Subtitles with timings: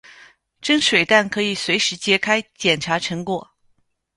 [0.63, 3.47] 蒸水蛋可以随时揭开捡查成果。